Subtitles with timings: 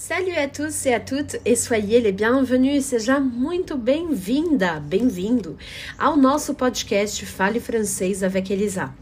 [0.00, 2.84] Salut à tous e a toutes e soyez les bienvenus.
[2.84, 5.58] Seja muito bem-vinda, bem-vindo
[5.98, 8.94] ao nosso podcast Fale Francês avec Elisa.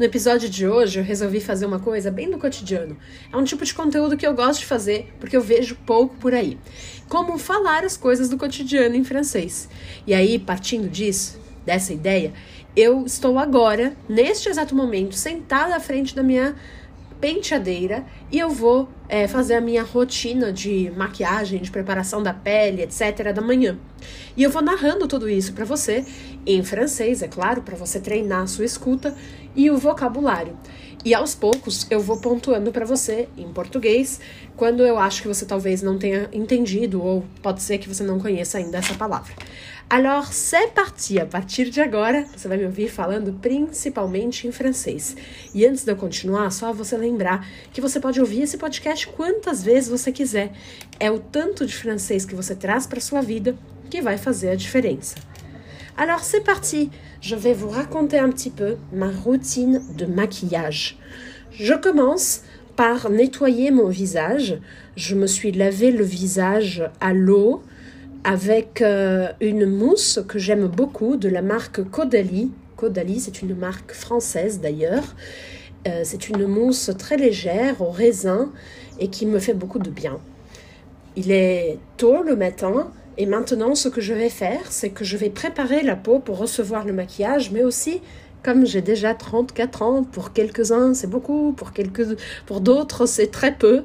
[0.00, 2.96] No episódio de hoje eu resolvi fazer uma coisa bem do cotidiano.
[3.32, 6.34] É um tipo de conteúdo que eu gosto de fazer porque eu vejo pouco por
[6.34, 6.58] aí.
[7.08, 9.68] Como falar as coisas do cotidiano em francês.
[10.08, 12.32] E aí, partindo disso, dessa ideia,
[12.74, 16.56] eu estou agora, neste exato momento, sentada à frente da minha
[17.22, 22.82] penteadeira e eu vou é, fazer a minha rotina de maquiagem, de preparação da pele,
[22.82, 23.32] etc.
[23.32, 23.78] da manhã.
[24.36, 26.04] E eu vou narrando tudo isso para você
[26.44, 29.14] em francês, é claro, para você treinar a sua escuta
[29.54, 30.56] e o vocabulário.
[31.04, 34.20] E aos poucos eu vou pontuando para você em português
[34.56, 38.20] quando eu acho que você talvez não tenha entendido ou pode ser que você não
[38.20, 39.34] conheça ainda essa palavra.
[39.90, 41.18] Alors, c'est parti!
[41.18, 45.16] A partir de agora, você vai me ouvir falando principalmente em francês.
[45.52, 49.62] E antes de eu continuar, só você lembrar que você pode ouvir esse podcast quantas
[49.62, 50.52] vezes você quiser.
[51.00, 53.54] É o tanto de francês que você traz para sua vida
[53.90, 55.16] que vai fazer a diferença.
[55.98, 56.90] Alors, c'est parti!
[57.20, 60.98] Je vais vous raconter un petit peu ma routine de maquillage.
[61.50, 62.42] Je commence
[62.76, 64.58] par nettoyer mon visage.
[64.96, 67.62] Je me suis lavé le visage à l'eau
[68.24, 72.50] avec euh, une mousse que j'aime beaucoup de la marque Caudalie.
[72.76, 75.14] Caudalie, c'est une marque française d'ailleurs.
[75.86, 78.50] Euh, c'est une mousse très légère au raisin
[78.98, 80.18] et qui me fait beaucoup de bien.
[81.16, 85.16] Il est tôt le matin et maintenant ce que je vais faire, c'est que je
[85.16, 88.00] vais préparer la peau pour recevoir le maquillage, mais aussi
[88.42, 93.54] comme j'ai déjà 34 ans, pour quelques-uns c'est beaucoup, pour, quelques, pour d'autres c'est très
[93.54, 93.82] peu,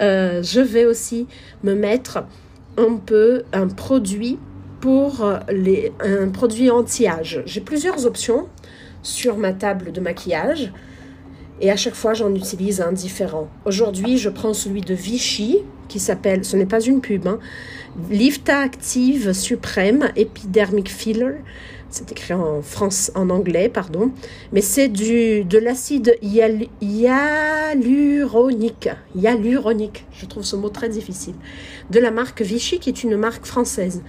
[0.00, 1.26] euh, je vais aussi
[1.64, 2.24] me mettre
[2.76, 4.38] un peu un produit
[4.80, 7.42] pour les, un produit anti-âge.
[7.46, 8.46] J'ai plusieurs options
[9.02, 10.72] sur ma table de maquillage
[11.60, 13.48] et à chaque fois j'en utilise un différent.
[13.64, 15.58] Aujourd'hui je prends celui de Vichy
[15.88, 17.38] qui s'appelle, ce n'est pas une pub, hein,
[18.48, 21.36] Active Supreme Epidermic Filler.
[21.90, 24.12] C'est écrit en France, en anglais, pardon.
[24.52, 27.80] Mais c'est du de l'acide hyaluronique.
[29.16, 30.04] Hyaluronique.
[30.12, 31.32] Je trouve ce mot très difficile.
[31.90, 34.02] De la marque Vichy, qui est une marque française.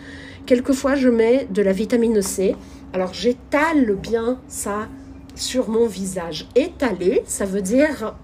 [0.45, 2.53] Quelquefois, je mets de la vitamine C.
[2.91, 4.89] Alors, j'étale bien ça
[5.35, 6.47] sur mon visage.
[6.55, 8.15] Étaler, ça veut dire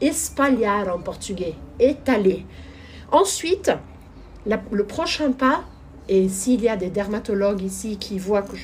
[0.00, 1.54] espalhar en portugais.
[1.78, 2.44] Étaler.
[3.12, 3.70] Ensuite,
[4.46, 5.64] le prochain pas,
[6.08, 8.56] et s'il y a des dermatologues ici qui voient que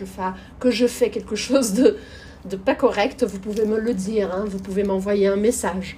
[0.70, 4.84] je fais, quelque chose de, pas correct, vous pouvez me le dire, hein, vous pouvez
[4.84, 5.96] m'envoyer un message.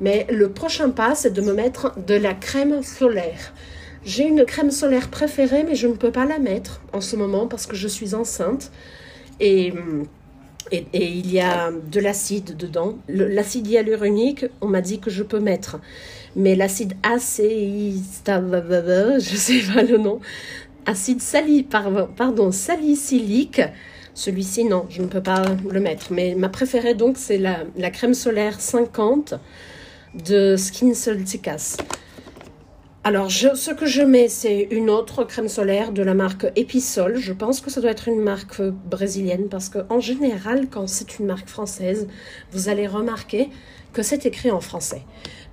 [0.00, 3.52] Mais le prochain pas, c'est de me mettre de la crème solaire.
[4.04, 7.46] J'ai une crème solaire préférée, mais je ne peux pas la mettre en ce moment
[7.46, 8.70] parce que je suis enceinte.
[9.40, 9.74] Et,
[10.72, 12.98] et, il y a de l'acide dedans.
[13.08, 15.78] L'acide hyaluronique, on m'a dit que je peux mettre.
[16.36, 20.20] Mais l'acide ACI, je sais pas le nom,
[20.86, 23.62] acide sali, pardon, salicylique,
[24.14, 26.12] celui-ci, non, je ne peux pas le mettre.
[26.12, 29.34] Mais ma préférée, donc, c'est la, la, crème solaire 50
[30.26, 31.76] de Skin Celticas.
[33.08, 37.16] Alors, ce que je mets, c'est une autre crème solaire de la marque Episol.
[37.16, 41.24] Je pense que ça doit être une marque brésilienne parce qu'en général, quand c'est une
[41.24, 42.06] marque française,
[42.52, 43.48] vous allez remarquer
[43.94, 45.00] que c'est écrit en français.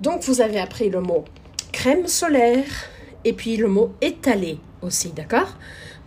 [0.02, 1.24] Donc, vous avez appris le mot
[1.72, 2.66] crème solaire
[3.24, 5.56] et puis le mot étalé aussi, d'accord?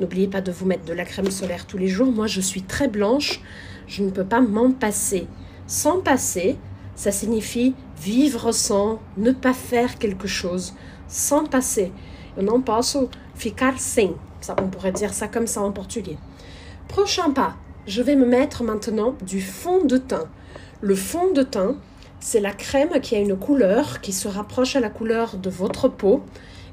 [0.00, 2.12] N'oubliez pas de vous mettre de la crème solaire tous les jours.
[2.12, 3.40] Moi, je suis très blanche,
[3.86, 5.26] je ne peux pas m'en passer.
[5.66, 6.58] Sans passer,
[6.94, 10.74] ça signifie vivre sans, ne pas faire quelque chose,
[11.08, 11.93] sans passer.
[12.37, 14.14] Eu não posso ficar sem.
[14.40, 16.19] Ça, on pourrait dire ça comme ça en portugais.
[16.87, 17.56] Prochain pas,
[17.87, 20.28] je vais me mettre maintenant du fond de teint.
[20.81, 21.76] Le fond de teint,
[22.20, 25.88] c'est la crème qui a une couleur qui se rapproche à la couleur de votre
[25.88, 26.22] peau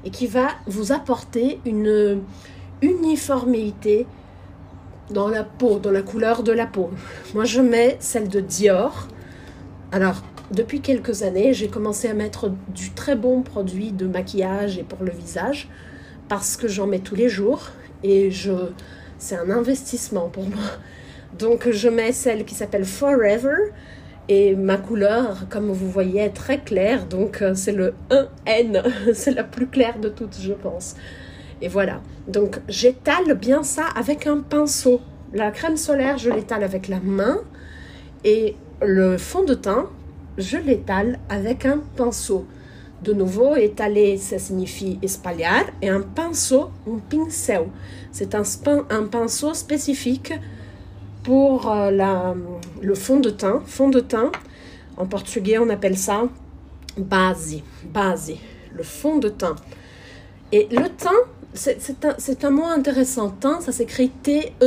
[0.04, 2.22] et qui va vous apporter une
[2.82, 4.06] uniformité
[5.10, 6.90] dans la peau, dans la couleur de la peau.
[7.34, 9.08] Moi, je mets celle de Dior.
[9.92, 14.84] Alors, depuis quelques années, j'ai commencé à mettre du très bon produit de maquillage et
[14.84, 15.68] pour le visage
[16.28, 17.70] parce que j'en mets tous les jours
[18.02, 18.52] et je
[19.18, 20.64] c'est un investissement pour moi.
[21.38, 23.72] Donc je mets celle qui s'appelle Forever
[24.28, 27.06] et ma couleur, comme vous voyez, est très claire.
[27.06, 28.84] Donc euh, c'est le 1N,
[29.14, 30.96] c'est la plus claire de toutes, je pense.
[31.60, 32.00] Et voilà.
[32.28, 35.00] Donc j'étale bien ça avec un pinceau.
[35.32, 37.38] La crème solaire, je l'étale avec la main
[38.24, 39.88] et le fond de teint,
[40.38, 42.46] je l'étale avec un pinceau.
[43.02, 47.66] De nouveau, étaler, ça signifie espalhar, et un pinceau, un pincel.
[48.10, 48.42] C'est un,
[49.10, 50.32] pinceau spécifique
[51.22, 52.34] pour euh,
[52.80, 53.62] le fond de teint.
[53.66, 54.32] Fond de teint,
[54.96, 56.24] en portugais, on appelle ça
[56.96, 57.56] base,
[57.92, 58.32] base,
[58.74, 59.56] le fond de teint.
[60.52, 61.10] Et le teint,
[61.54, 63.30] c'est un, un, mot intéressant.
[63.30, 64.64] Teint, ça s'écrit T-E-I-N-T.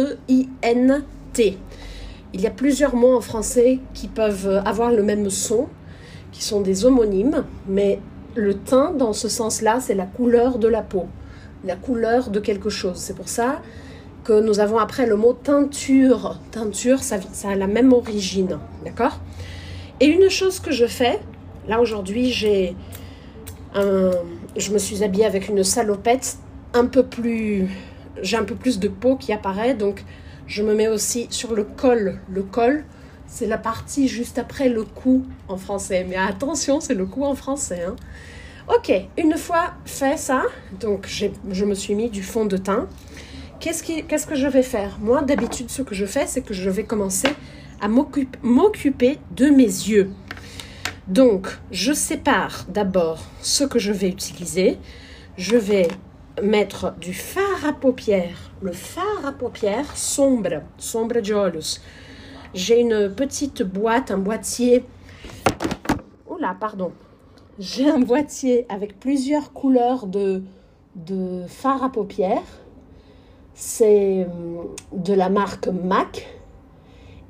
[2.34, 5.68] Il y a plusieurs mots en français qui peuvent avoir le même son,
[6.32, 8.00] qui sont des homonymes, mais
[8.36, 11.08] le teint, dans ce sens-là, c'est la couleur de la peau,
[11.66, 12.98] la couleur de quelque chose.
[12.98, 13.62] C'est pour ça
[14.24, 16.40] que nous avons après le mot teinture.
[16.52, 19.20] Teinture, ça, a la même origine, d'accord?
[20.00, 21.20] Et une chose que je fais,
[21.68, 22.76] là aujourd'hui, j'ai
[23.74, 24.12] un,
[24.56, 26.38] je me suis habillée avec une salopette
[26.74, 27.68] un peu plus,
[28.22, 30.06] j'ai un peu plus de peau qui apparaît, donc
[30.50, 32.20] je me mets aussi sur le col.
[32.28, 32.84] Le col,
[33.28, 36.06] c'est la partie juste après le cou en français.
[36.10, 37.84] Mais attention, c'est le cou en français.
[37.88, 37.96] Hein.
[38.68, 40.44] Ok, une fois fait ça,
[40.80, 42.88] donc je me suis mis du fond de teint.
[43.60, 44.98] Qu'est-ce, qu'est-ce que je vais faire?
[45.00, 47.30] Moi, d'habitude, ce que je fais, c'est que je vais commencer
[47.80, 50.10] à m'occuper de mes yeux.
[51.08, 54.78] Donc, je sépare d'abord ce que je vais utiliser.
[55.38, 55.88] Je vais
[56.42, 61.60] mettre du fard à paupières, le fard à paupières sombre, sombre de.
[62.54, 64.84] J'ai une petite boîte, un boîtier.
[66.28, 66.92] Oula, pardon.
[67.60, 70.44] J'ai un boîtier avec plusieurs couleurs de,
[70.96, 72.42] de fard à paupières.
[73.54, 76.28] C'est hum, de la marque MAC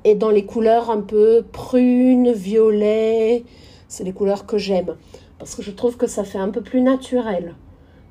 [0.04, 3.44] et dans les couleurs un peu prune, violet.
[3.88, 4.96] C'est les couleurs que j'aime
[5.38, 7.54] parce que je trouve que ça fait un peu plus naturel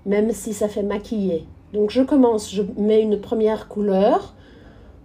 [0.09, 1.45] même si ça fait maquiller.
[1.71, 4.33] Donc je commence, je mets une première couleur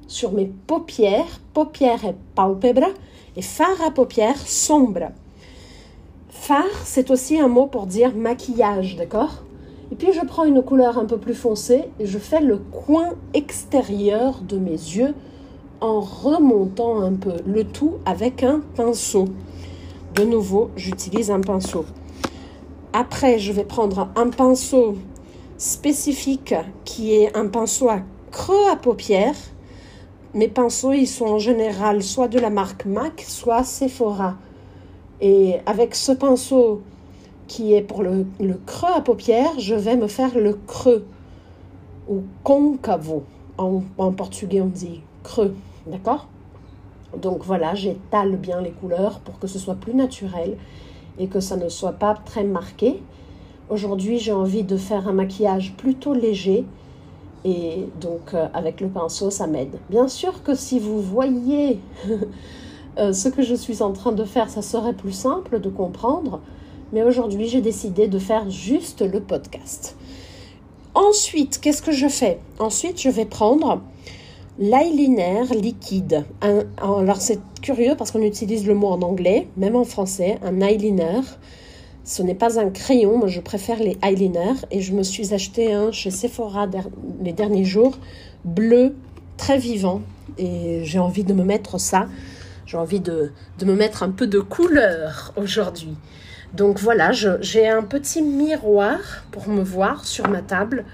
[0.07, 2.89] sur mes paupières, paupières et palpebra,
[3.37, 5.11] et fard à paupières sombre.
[6.31, 9.43] Fard, c'est aussi un mot pour dire maquillage, d'accord?
[9.93, 13.11] Et puis je prends une couleur un peu plus foncée et je fais le coin
[13.35, 15.15] extérieur de mes yeux
[15.83, 19.27] en remontant un peu le tout avec un pinceau.
[20.15, 21.85] De nouveau, j'utilise un pinceau.
[22.97, 24.95] Après, je vais prendre un pinceau
[25.59, 26.55] spécifique
[26.85, 27.99] qui est un pinceau à
[28.31, 29.35] creux à paupières.
[30.33, 34.37] Mes pinceaux, ils sont en général soit de la marque MAC, soit Sephora.
[35.21, 36.83] Et avec ce pinceau
[37.49, 38.27] qui est pour le,
[38.65, 41.05] creux à paupières, je vais me faire le creux
[42.09, 43.25] ou concavo.
[43.59, 45.57] En, en portugais, on dit creux.
[45.89, 46.29] D'accord?
[47.21, 50.57] Donc voilà, j'étale bien les couleurs pour que ce soit plus naturel
[51.19, 53.03] et que ça ne soit pas très marqué.
[53.71, 56.65] Aujourd'hui, j'ai envie de faire un maquillage plutôt léger
[57.45, 59.79] et donc euh, avec le pinceau, ça m'aide.
[59.91, 61.79] Bien sûr que si vous voyez
[62.99, 66.41] euh, ce que je suis en train de faire, ça serait plus simple de comprendre.
[66.93, 69.97] Mais aujourd'hui, j'ai décidé de faire juste le podcast.
[70.95, 72.39] Ensuite, qu'est-ce que je fais?
[72.59, 73.83] Ensuite, je vais prendre
[74.59, 76.25] l'eyeliner liquide.
[76.41, 81.21] alors c'est curieux parce qu'on utilise le mot en anglais, même en français, un eyeliner.
[82.05, 85.73] Ce n'est pas un crayon, moi je préfère les eyeliners et je me suis acheté
[85.73, 86.69] un chez Sephora
[87.23, 87.99] les derniers jours,
[88.45, 88.95] bleu,
[89.39, 90.03] très vivant
[90.39, 92.09] et j'ai envie de me mettre ça.
[92.67, 95.97] J'ai envie de, de, me mettre un peu de couleur aujourd'hui.
[96.55, 98.99] Donc voilà, j'ai un petit miroir
[99.31, 100.85] pour me voir sur ma table.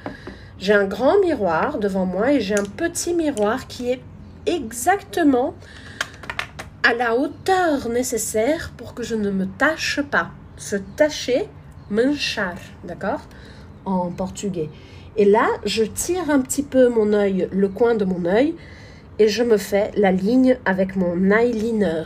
[0.61, 4.03] J'ai un grand miroir devant moi et j'ai un petit miroir qui est
[4.45, 5.55] exactement
[6.83, 10.33] à la hauteur nécessaire pour que je ne me tâche pas.
[10.59, 11.49] Se tacher,
[11.89, 13.23] manchar, d'accord?
[13.87, 14.69] En portugais.
[15.17, 18.55] Et là, je tire un petit peu mon œil, le coin de mon œil,
[19.19, 22.05] et je me fais la ligne avec mon eyeliner.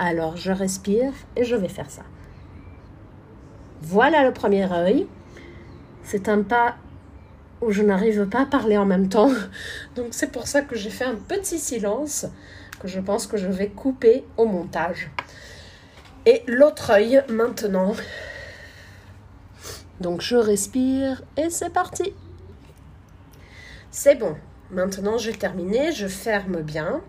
[0.00, 2.02] Alors, je respire et je vais faire ça.
[3.82, 5.06] Voilà le premier œil.
[6.02, 6.74] C'est un pas
[7.60, 9.30] où je n'arrive pas à parler en même temps.
[9.96, 12.26] Donc c'est pour ça que j'ai fait un petit silence
[12.80, 15.10] que je pense que je vais couper au montage.
[16.26, 17.94] Et l'autre œil maintenant.
[20.00, 22.12] Donc je respire et c'est parti.
[23.90, 24.34] C'est bon.
[24.70, 27.00] Maintenant, j'ai terminé, je ferme bien.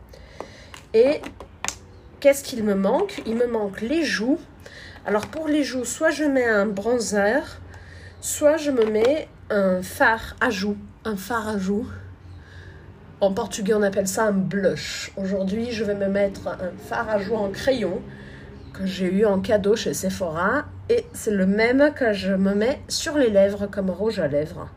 [0.94, 1.22] Et
[2.20, 3.22] qu'est-ce qu'il me manque?
[3.26, 4.40] Il me manque les joues.
[5.06, 7.60] Alors pour les joues, soit je mets un bronzer,
[8.22, 10.78] soit je me mets un fard à joues.
[11.04, 11.86] Un fard à.
[13.22, 15.12] En portugais, on appelle ça un blush.
[15.18, 18.02] Aujourd'hui, je vais me mettre un fard à joues en crayon
[18.74, 20.66] que j'ai eu en cadeau chez Sephora.
[20.90, 24.70] Et c'est le même que je me mets sur les lèvres comme rouge à lèvres.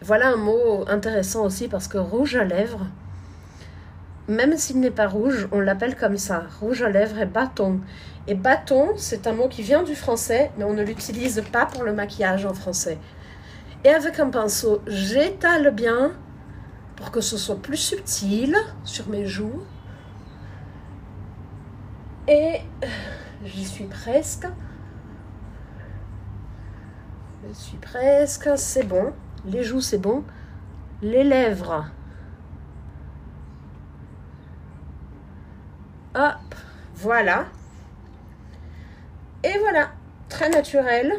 [0.00, 2.86] Voilà un mot intéressant aussi parce que rouge à lèvres,
[4.28, 6.44] même s'il n'est pas rouge, on l'appelle comme ça.
[6.60, 7.80] Rouge à lèvres et bâton.
[8.26, 11.82] Et bâton, c'est un mot qui vient du français, mais on ne l'utilise pas pour
[11.82, 12.98] le maquillage en français.
[13.84, 16.12] Et avec un pinceau, j'étale bien
[16.96, 18.54] pour que ce soit plus subtil
[18.84, 19.62] sur mes joues.
[22.26, 22.60] Et
[23.44, 24.46] j'y suis presque.
[27.48, 29.14] Je suis presque, c'est bon.
[29.46, 30.22] Les joues, c'est bon.
[31.00, 31.86] Les lèvres.
[36.18, 36.54] Hop,
[36.96, 37.46] voilà.
[39.44, 39.90] Et voilà,
[40.28, 41.12] très naturel.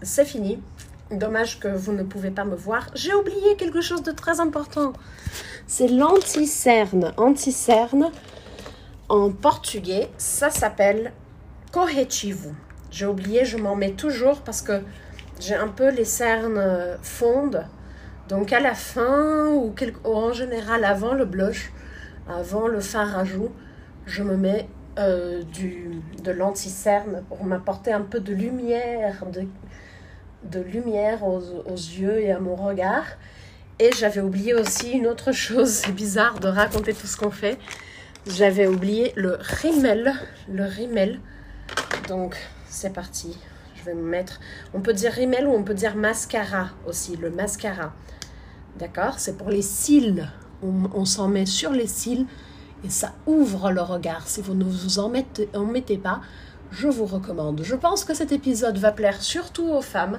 [0.00, 0.62] C'est fini.
[1.10, 2.86] Dommage que vous ne pouvez pas me voir.
[2.94, 4.92] J'ai oublié quelque chose de très important.
[5.66, 7.12] C'est l'anti-cerne.
[7.16, 8.12] Anti-cerne,
[9.08, 11.12] en portugais, ça s'appelle
[11.72, 12.52] corretivo.
[12.92, 14.82] J'ai oublié, je m'en mets toujours parce que
[15.40, 17.66] j'ai un peu les cernes fondes.
[18.28, 21.72] Donc à la fin ou, en général avant le blush,
[22.28, 23.50] avant le fard à joues,
[24.10, 29.44] je me mets euh, du, de l'anti-cerne pour m'apporter un peu de lumière, de,
[30.44, 33.04] de lumière aux, aux, yeux et à mon regard.
[33.78, 37.58] Et j'avais oublié aussi une autre chose, c'est bizarre de raconter tout ce qu'on fait.
[38.26, 40.12] J'avais oublié le rimel,
[40.52, 41.20] le rimel.
[42.08, 42.36] Donc
[42.68, 43.38] c'est parti.
[43.76, 44.40] Je vais me mettre.
[44.74, 47.94] On peut dire rimel ou on peut dire mascara aussi, le mascara.
[48.78, 49.18] D'accord?
[49.18, 50.28] C'est pour les cils.
[50.62, 52.26] On, s'en met sur les cils
[52.84, 54.26] et ça ouvre le regard.
[54.26, 56.20] Si vous ne vous en mettez, pas,
[56.70, 57.60] je vous recommande.
[57.62, 60.18] Je pense que cet épisode va plaire surtout aux femmes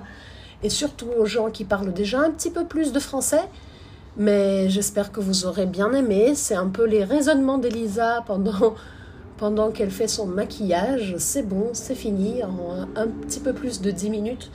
[0.63, 3.44] et surtout aux gens qui parlent déjà un petit peu plus de français.
[4.18, 6.34] Mais j'espère que vous aurez bien aimé.
[6.36, 8.75] C'est un peu les raisonnements d'Elisa pendant
[9.38, 11.15] pendant qu'elle fait son maquillage.
[11.18, 12.44] C'est bon, c'est fini.
[12.44, 14.51] En un petit peu plus de 10 minutes,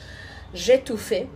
[0.55, 1.29] j'ai tout fait.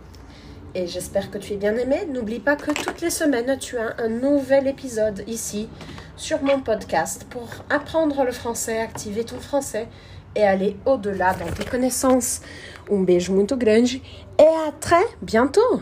[0.73, 2.05] Et j'espère que tu es bien aimé.
[2.07, 5.67] N'oublie pas que toutes les semaines, tu as un nouvel épisode ici
[6.15, 9.87] sur mon podcast pour apprendre le français, activer ton français
[10.35, 12.41] et aller au-delà dans tes connaissances.
[12.89, 13.89] Un beijo muito grande
[14.39, 15.81] et à très bientôt